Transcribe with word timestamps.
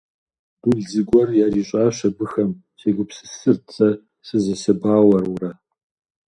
«Дул 0.61 0.79
зыгуэр 0.91 1.29
ярищӀащ 1.45 1.97
абыхэм»,– 2.07 2.51
сегупсысырт 2.79 3.65
сэ 3.75 3.89
сызэсэбауэурэ. 4.27 5.51